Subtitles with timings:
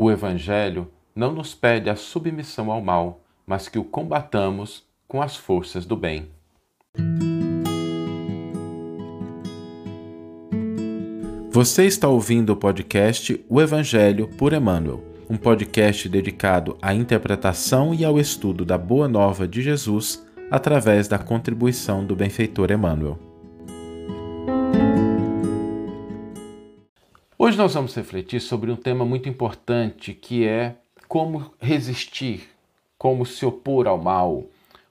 [0.00, 5.34] O Evangelho não nos pede a submissão ao mal, mas que o combatamos com as
[5.34, 6.28] forças do bem.
[11.50, 18.04] Você está ouvindo o podcast O Evangelho por Emmanuel, um podcast dedicado à interpretação e
[18.04, 23.27] ao estudo da Boa Nova de Jesus através da contribuição do benfeitor Emmanuel.
[27.40, 30.74] Hoje nós vamos refletir sobre um tema muito importante que é
[31.06, 32.48] como resistir,
[32.98, 34.42] como se opor ao mal,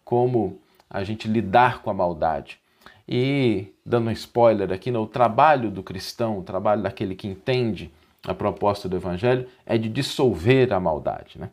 [0.05, 0.57] como
[0.89, 2.57] a gente lidar com a maldade.
[3.05, 7.91] E, dando um spoiler aqui, né, trabalho do cristão, o trabalho daquele que entende
[8.25, 11.37] a proposta do Evangelho, é de dissolver a maldade.
[11.37, 11.49] Né?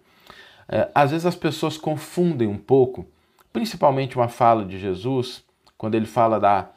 [0.68, 3.04] É, às vezes as pessoas confundem um pouco,
[3.52, 5.42] principalmente uma fala de Jesus,
[5.76, 6.70] quando ele fala da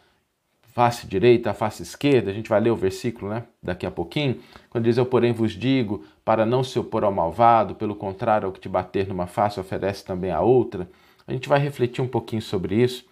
[0.78, 4.84] face direita, face esquerda, a gente vai ler o versículo né, daqui a pouquinho, quando
[4.84, 8.60] diz: Eu, porém, vos digo, para não se opor ao malvado, pelo contrário, ao que
[8.60, 10.88] te bater numa face, oferece também a outra.
[11.26, 13.04] A gente vai refletir um pouquinho sobre isso,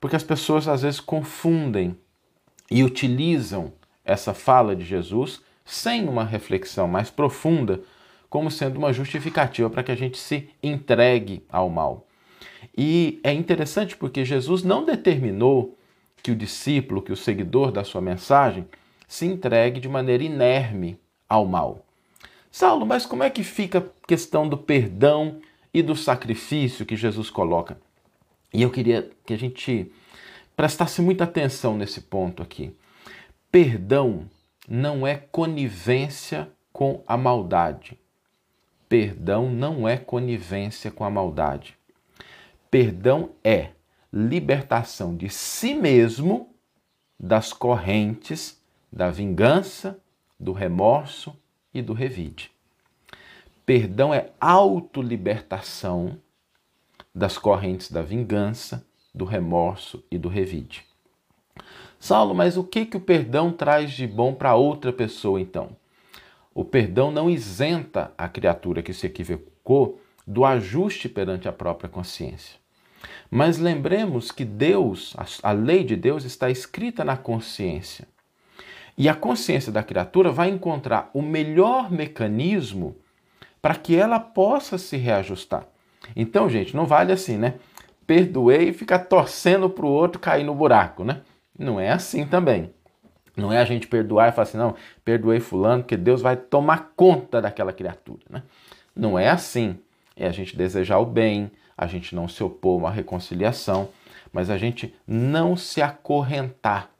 [0.00, 1.94] porque as pessoas às vezes confundem
[2.70, 7.82] e utilizam essa fala de Jesus sem uma reflexão mais profunda,
[8.30, 12.06] como sendo uma justificativa para que a gente se entregue ao mal.
[12.74, 15.76] E é interessante porque Jesus não determinou
[16.22, 18.66] que o discípulo, que o seguidor da sua mensagem,
[19.08, 21.84] se entregue de maneira inerme ao mal.
[22.50, 25.40] Saulo, mas como é que fica a questão do perdão
[25.72, 27.78] e do sacrifício que Jesus coloca?
[28.52, 29.90] E eu queria que a gente
[30.54, 32.76] prestasse muita atenção nesse ponto aqui.
[33.50, 34.28] Perdão
[34.68, 37.98] não é conivência com a maldade.
[38.88, 41.76] Perdão não é conivência com a maldade.
[42.70, 43.70] Perdão é
[44.12, 46.54] libertação de si mesmo
[47.18, 48.60] das correntes
[48.92, 49.98] da vingança,
[50.38, 51.34] do remorso
[51.72, 52.50] e do revide.
[53.64, 56.18] Perdão é autolibertação
[57.14, 60.84] das correntes da vingança, do remorso e do revide.
[61.98, 65.76] Saulo, mas o que que o perdão traz de bom para outra pessoa então?
[66.54, 72.61] O perdão não isenta a criatura que se equivocou do ajuste perante a própria consciência.
[73.30, 78.06] Mas lembremos que Deus, a lei de Deus está escrita na consciência.
[78.96, 82.94] E a consciência da criatura vai encontrar o melhor mecanismo
[83.60, 85.66] para que ela possa se reajustar.
[86.14, 87.54] Então, gente, não vale assim, né?
[88.06, 91.22] Perdoei e ficar torcendo para o outro cair no buraco, né?
[91.58, 92.72] Não é assim também.
[93.36, 94.74] Não é a gente perdoar e falar assim, não,
[95.04, 98.42] perdoei fulano, porque Deus vai tomar conta daquela criatura, né?
[98.94, 99.78] Não é assim.
[100.14, 101.50] É a gente desejar o bem,
[101.82, 103.88] a gente não se opor a uma reconciliação,
[104.32, 106.90] mas a gente não se acorrentar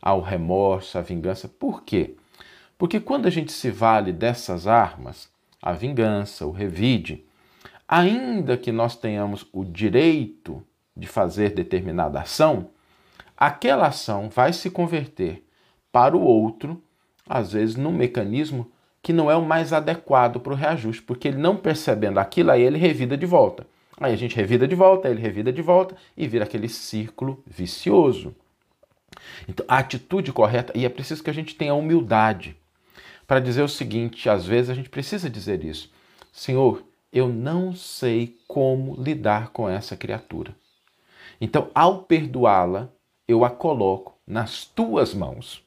[0.00, 1.48] ao remorso, à vingança.
[1.48, 2.14] Por quê?
[2.76, 5.28] Porque quando a gente se vale dessas armas,
[5.62, 7.24] a vingança, o revide,
[7.88, 10.62] ainda que nós tenhamos o direito
[10.94, 12.68] de fazer determinada ação,
[13.36, 15.42] aquela ação vai se converter
[15.90, 16.82] para o outro,
[17.26, 18.70] às vezes, num mecanismo
[19.02, 22.62] que não é o mais adequado para o reajuste, porque ele não percebendo aquilo, aí
[22.62, 23.66] ele revida de volta.
[24.00, 28.34] Aí a gente revida de volta, ele revida de volta e vira aquele círculo vicioso.
[29.46, 32.56] Então, a atitude correta, e é preciso que a gente tenha humildade
[33.26, 35.92] para dizer o seguinte: às vezes a gente precisa dizer isso.
[36.32, 40.56] Senhor, eu não sei como lidar com essa criatura.
[41.38, 42.88] Então, ao perdoá-la,
[43.28, 45.62] eu a coloco nas tuas mãos.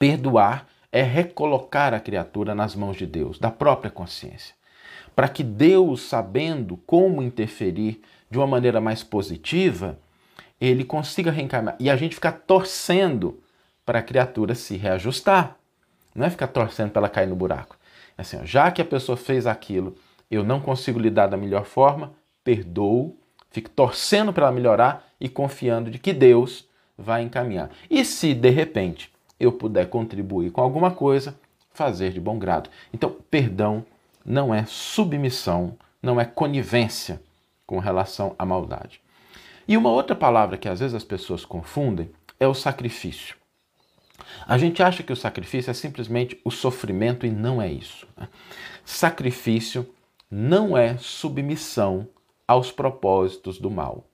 [0.00, 4.54] Perdoar é recolocar a criatura nas mãos de Deus, da própria consciência
[5.14, 8.00] para que Deus, sabendo como interferir
[8.30, 9.98] de uma maneira mais positiva,
[10.60, 11.76] ele consiga reencarnar.
[11.78, 13.40] E a gente ficar torcendo
[13.84, 15.56] para a criatura se reajustar.
[16.14, 17.76] Não é ficar torcendo para ela cair no buraco.
[18.16, 19.96] É assim, ó, já que a pessoa fez aquilo,
[20.30, 22.12] eu não consigo lidar da melhor forma,
[22.44, 23.16] perdoo,
[23.50, 27.70] fico torcendo para ela melhorar e confiando de que Deus vai encaminhar.
[27.90, 31.36] E se de repente eu puder contribuir com alguma coisa,
[31.72, 32.70] fazer de bom grado.
[32.92, 33.84] Então, perdão
[34.24, 37.22] não é submissão, não é conivência
[37.66, 39.00] com relação à maldade.
[39.66, 43.36] E uma outra palavra que às vezes as pessoas confundem é o sacrifício.
[44.46, 48.06] A gente acha que o sacrifício é simplesmente o sofrimento e não é isso.
[48.16, 48.28] Né?
[48.84, 49.88] Sacrifício
[50.30, 52.08] não é submissão
[52.46, 54.04] aos propósitos do mal.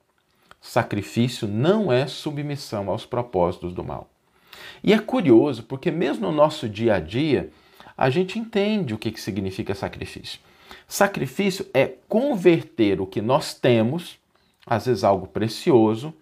[0.60, 4.10] Sacrifício não é submissão aos propósitos do mal.
[4.82, 7.50] E é curioso porque, mesmo no nosso dia a dia,
[7.98, 10.38] a gente entende o que, que significa sacrifício.
[10.86, 14.16] Sacrifício é converter o que nós temos,
[14.64, 16.14] às vezes algo precioso,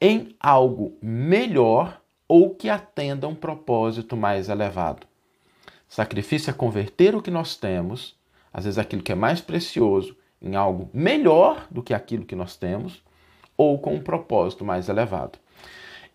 [0.00, 5.06] em algo melhor ou que atenda a um propósito mais elevado.
[5.88, 8.16] Sacrifício é converter o que nós temos,
[8.52, 12.56] às vezes aquilo que é mais precioso, em algo melhor do que aquilo que nós
[12.56, 13.02] temos,
[13.56, 15.38] ou com um propósito mais elevado.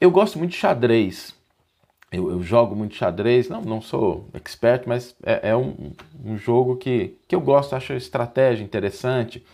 [0.02, 1.34] Eu gosto muito de xadrez.
[2.12, 5.92] Eu, eu jogo muito xadrez, não, não sou expert, mas é, é um,
[6.26, 9.46] um, jogo que, que eu gosto, acho estratégia interessante.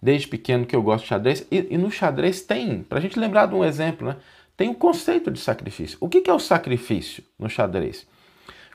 [0.00, 1.46] Desde pequeno que eu gosto de xadrez.
[1.50, 4.16] E, e no xadrez tem, para a gente lembrar de um exemplo, né?
[4.56, 5.98] tem o um conceito de sacrifício.
[6.00, 8.06] O que, que é o sacrifício no xadrez?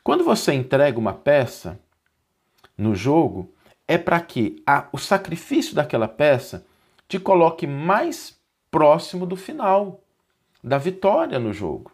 [0.03, 1.79] Quando você entrega uma peça
[2.77, 3.53] no jogo,
[3.87, 6.65] é para que a, o sacrifício daquela peça
[7.07, 8.37] te coloque mais
[8.69, 10.01] próximo do final,
[10.63, 11.91] da vitória no jogo.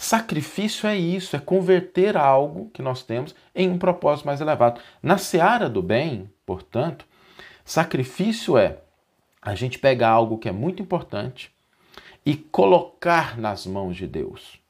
[0.00, 4.80] Sacrifício é isso, é converter algo que nós temos em um propósito mais elevado.
[5.02, 7.04] Na seara do bem, portanto,
[7.64, 8.78] sacrifício é
[9.42, 11.52] a gente pegar algo que é muito importante
[12.24, 14.60] e colocar nas mãos de Deus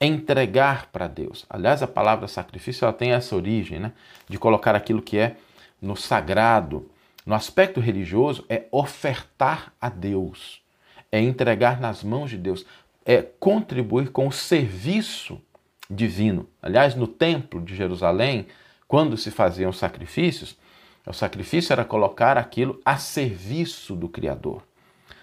[0.00, 1.46] entregar para Deus.
[1.48, 3.92] Aliás, a palavra sacrifício ela tem essa origem, né?
[4.28, 5.36] De colocar aquilo que é
[5.80, 6.90] no sagrado,
[7.24, 10.62] no aspecto religioso, é ofertar a Deus,
[11.10, 12.64] é entregar nas mãos de Deus,
[13.06, 15.40] é contribuir com o serviço
[15.88, 16.48] divino.
[16.60, 18.48] Aliás, no templo de Jerusalém,
[18.88, 20.58] quando se faziam sacrifícios,
[21.06, 24.62] o sacrifício era colocar aquilo a serviço do Criador.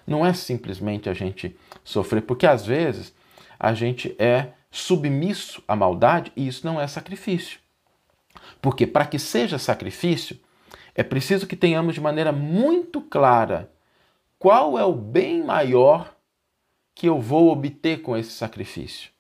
[0.08, 3.14] Não é simplesmente a gente sofrer, porque às vezes
[3.60, 7.60] a gente é submisso à maldade e isso não é sacrifício.
[8.62, 10.40] Porque para que seja sacrifício,
[10.96, 13.70] é preciso que tenhamos de maneira muito clara
[14.40, 16.13] qual é o bem maior
[16.96, 19.12] que eu vou obter com esse sacrifício.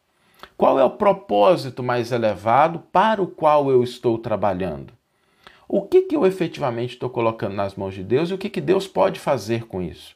[0.57, 4.93] Qual é o propósito mais elevado para o qual eu estou trabalhando?
[5.67, 8.61] O que, que eu efetivamente estou colocando nas mãos de Deus e o que, que
[8.61, 10.15] Deus pode fazer com isso?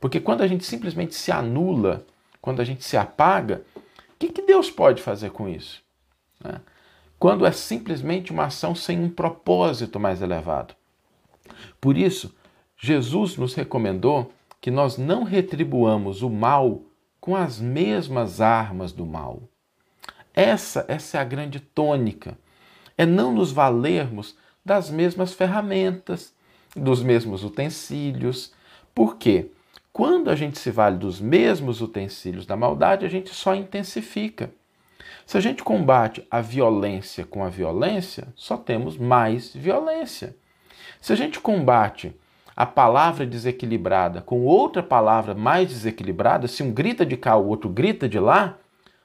[0.00, 2.06] Porque quando a gente simplesmente se anula,
[2.40, 3.82] quando a gente se apaga, o
[4.18, 5.82] que, que Deus pode fazer com isso?
[6.42, 6.60] Né?
[7.18, 10.74] Quando é simplesmente uma ação sem um propósito mais elevado.
[11.80, 12.34] Por isso,
[12.76, 16.82] Jesus nos recomendou que nós não retribuamos o mal
[17.20, 19.42] com as mesmas armas do mal.
[20.34, 22.38] Essa, essa é a grande tônica.
[22.96, 26.34] É não nos valermos das mesmas ferramentas,
[26.74, 28.52] dos mesmos utensílios.
[28.94, 29.50] Por quê?
[29.92, 34.50] Quando a gente se vale dos mesmos utensílios da maldade, a gente só intensifica.
[35.26, 40.36] Se a gente combate a violência com a violência, só temos mais violência.
[41.00, 42.14] Se a gente combate
[42.58, 47.70] a palavra desequilibrada com outra palavra mais desequilibrada, se um grita de cá, o outro
[47.70, 48.58] grita de lá,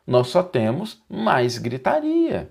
[0.07, 2.49] nós só temos mais gritaria.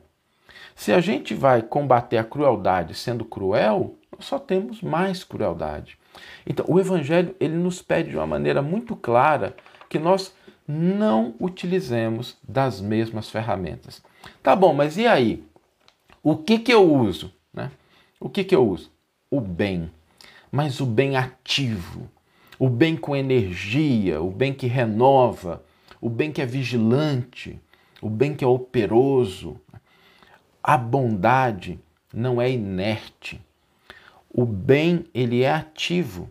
[0.77, 5.99] Se a gente vai combater a crueldade sendo cruel, nós só temos mais crueldade.
[6.47, 9.57] Então, o Evangelho ele nos pede de uma maneira muito clara
[9.89, 10.33] que nós
[10.69, 14.01] não utilizemos das mesmas ferramentas.
[14.41, 15.45] Tá bom, mas e aí?
[16.23, 17.33] O que, que eu uso?
[17.53, 17.73] Né?
[18.21, 18.89] O que, que eu uso?
[19.29, 19.91] O bem,
[20.53, 22.11] mas o bem ativo,
[22.59, 25.65] o bem com energia, o bem que renova,
[25.99, 27.59] o bem que é vigilante,
[28.03, 29.59] o bem que é operoso.
[30.63, 31.81] A bondade
[32.13, 33.41] não é inerte.
[34.29, 36.29] O bem, ele é ativo.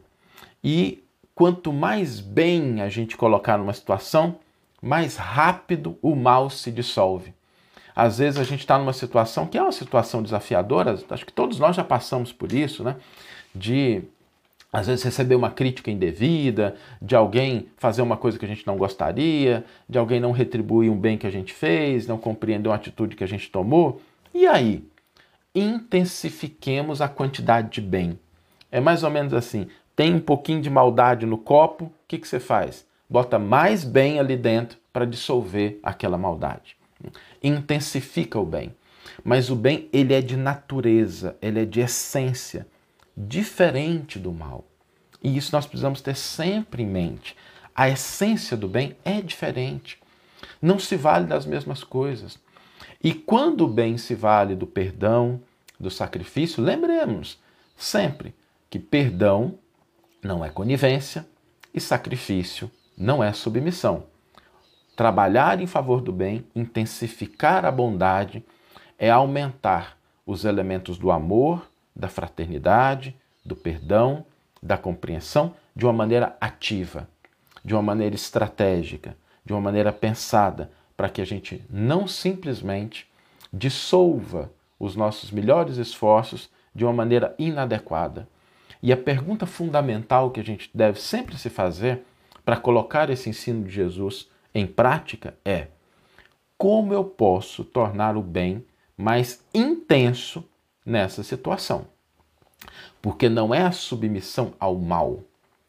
[0.64, 1.04] E
[1.34, 4.38] quanto mais bem a gente colocar numa situação,
[4.82, 7.34] mais rápido o mal se dissolve.
[7.96, 11.60] Às vezes a gente está numa situação que é uma situação desafiadora, acho que todos
[11.60, 12.96] nós já passamos por isso, né?
[13.54, 14.02] De
[14.74, 18.78] às vezes receber uma crítica indevida, de alguém fazer uma coisa que a gente não
[18.78, 23.16] gostaria, de alguém não retribuir um bem que a gente fez, não compreender uma atitude
[23.16, 24.02] que a gente tomou.
[24.34, 24.82] E aí?
[25.54, 28.20] intensifiquemos a quantidade de bem.
[28.72, 32.28] É mais ou menos assim: tem um pouquinho de maldade no copo, o que, que
[32.28, 32.86] você faz?
[33.10, 36.78] Bota mais bem ali dentro para dissolver aquela maldade.
[37.44, 38.74] Intensifica o bem.
[39.24, 42.66] Mas o bem, ele é de natureza, ele é de essência,
[43.16, 44.66] diferente do mal.
[45.24, 47.36] E isso nós precisamos ter sempre em mente.
[47.76, 50.00] A essência do bem é diferente.
[50.62, 52.40] Não se vale das mesmas coisas.
[53.04, 55.42] E quando o bem se vale do perdão,
[55.80, 57.40] do sacrifício, lembremos
[57.76, 58.36] sempre
[58.70, 59.58] que perdão
[60.24, 61.28] não é conivência
[61.74, 64.06] e sacrifício não é submissão.
[64.96, 68.46] Trabalhar em favor do bem, intensificar a bondade,
[69.00, 74.26] é aumentar os elementos do amor, da fraternidade, do perdão,
[74.62, 77.08] da compreensão de uma maneira ativa,
[77.64, 83.08] de uma maneira estratégica, de uma maneira pensada, para que a gente não simplesmente
[83.52, 88.28] dissolva os nossos melhores esforços de uma maneira inadequada.
[88.82, 92.04] E a pergunta fundamental que a gente deve sempre se fazer
[92.44, 95.68] para colocar esse ensino de Jesus em prática é:
[96.58, 98.64] como eu posso tornar o bem
[98.98, 100.44] mais intenso
[100.86, 101.88] nessa situação.
[103.02, 105.20] Porque não é a submissão ao mal,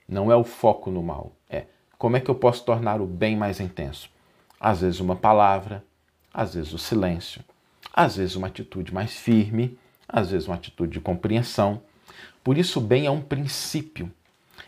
[0.08, 1.66] não é o foco no mal, é
[1.96, 4.10] como é que eu posso tornar o bem mais intenso?
[4.58, 5.84] Às vezes uma palavra,
[6.34, 7.42] às vezes o silêncio,
[7.92, 9.78] às vezes uma atitude mais firme,
[10.08, 11.82] às vezes uma atitude de compreensão.
[12.42, 14.10] Por isso, o bem é um princípio.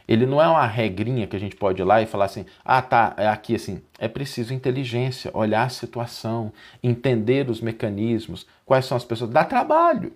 [0.06, 2.82] Ele não é uma regrinha que a gente pode ir lá e falar assim: ah,
[2.82, 3.80] tá, é aqui assim.
[3.98, 9.30] É preciso inteligência, olhar a situação, entender os mecanismos, quais são as pessoas.
[9.30, 10.12] Dá trabalho,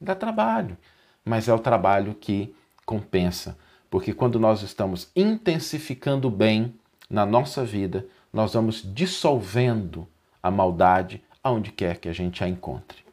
[0.00, 0.76] dá trabalho.
[1.24, 2.54] Mas é o trabalho que
[2.86, 3.56] compensa.
[3.90, 6.74] Porque quando nós estamos intensificando o bem
[7.08, 10.06] na nossa vida, nós vamos dissolvendo
[10.42, 13.04] a maldade aonde quer que a gente a encontre.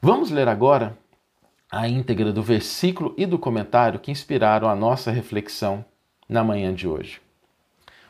[0.00, 0.96] Vamos ler agora
[1.70, 5.84] a íntegra do versículo e do comentário que inspiraram a nossa reflexão
[6.28, 7.20] na manhã de hoje.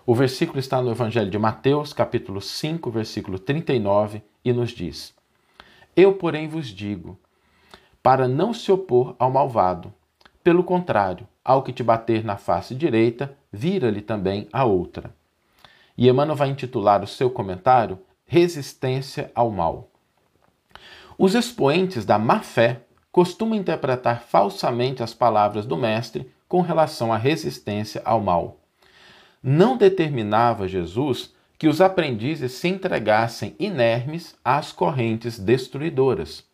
[0.07, 5.15] O versículo está no Evangelho de Mateus, capítulo 5, versículo 39, e nos diz:
[5.97, 7.19] Eu, porém, vos digo,
[8.05, 9.91] para não se opor ao malvado.
[10.43, 15.11] Pelo contrário, ao que te bater na face direita, vira-lhe também a outra.
[15.97, 19.89] E Emmanuel vai intitular o seu comentário Resistência ao Mal.
[21.17, 27.17] Os expoentes da má fé costuma interpretar falsamente as palavras do Mestre com relação à
[27.17, 28.59] resistência ao mal.
[29.43, 36.45] Não determinava Jesus que os aprendizes se entregassem inermes às correntes destruidoras.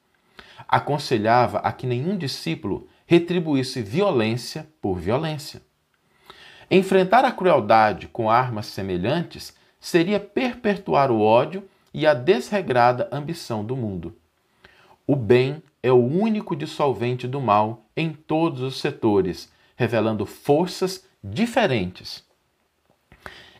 [0.70, 5.62] Aconselhava a que nenhum discípulo retribuísse violência por violência.
[6.70, 13.74] Enfrentar a crueldade com armas semelhantes seria perpetuar o ódio e a desregrada ambição do
[13.74, 14.16] mundo.
[15.04, 22.22] O bem é o único dissolvente do mal em todos os setores, revelando forças diferentes.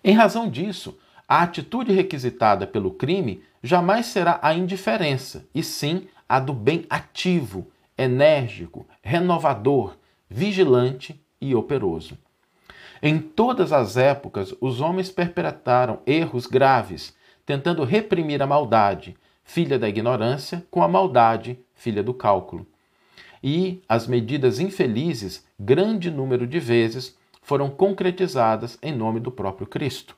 [0.05, 6.39] Em razão disso, a atitude requisitada pelo crime jamais será a indiferença, e sim a
[6.39, 9.97] do bem ativo, enérgico, renovador,
[10.29, 12.17] vigilante e operoso.
[13.03, 19.89] Em todas as épocas, os homens perpetraram erros graves, tentando reprimir a maldade, filha da
[19.89, 22.65] ignorância, com a maldade, filha do cálculo.
[23.43, 30.17] E as medidas infelizes, grande número de vezes, foram concretizadas em nome do próprio Cristo.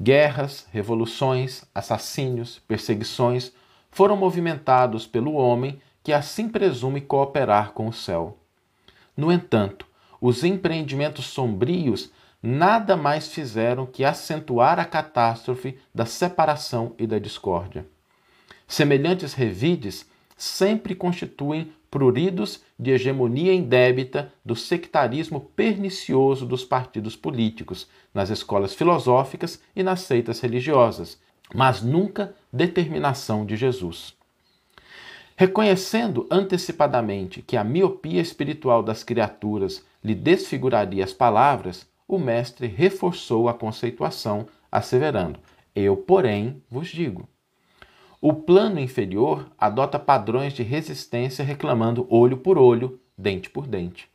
[0.00, 3.52] Guerras, revoluções, assassínios, perseguições
[3.90, 8.38] foram movimentados pelo homem que assim presume cooperar com o céu.
[9.16, 9.86] No entanto,
[10.20, 12.10] os empreendimentos sombrios
[12.42, 17.86] nada mais fizeram que acentuar a catástrofe da separação e da discórdia.
[18.66, 28.30] Semelhantes revides sempre constituem pruridos de hegemonia indébita do sectarismo pernicioso dos partidos políticos, nas
[28.30, 31.20] escolas filosóficas e nas seitas religiosas,
[31.54, 34.14] mas nunca determinação de Jesus.
[35.36, 43.48] Reconhecendo antecipadamente que a miopia espiritual das criaturas lhe desfiguraria as palavras, o mestre reforçou
[43.48, 45.38] a conceituação, asseverando:
[45.74, 47.28] Eu, porém, vos digo.
[48.20, 54.10] O plano inferior adota padrões de resistência, reclamando olho por olho, dente por dente.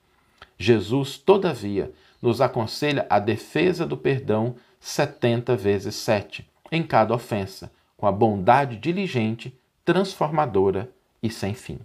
[0.59, 8.07] Jesus, todavia, nos aconselha a defesa do perdão setenta vezes sete, em cada ofensa, com
[8.07, 10.89] a bondade diligente, transformadora
[11.21, 11.79] e sem fim.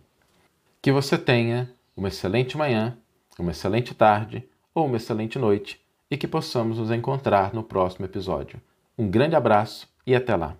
[0.82, 2.96] Que você tenha uma excelente manhã
[3.40, 4.44] uma excelente tarde
[4.74, 8.60] ou uma excelente noite e que possamos nos encontrar no próximo episódio.
[8.96, 10.56] Um grande abraço e até lá!